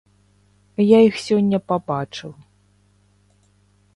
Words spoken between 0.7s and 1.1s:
Я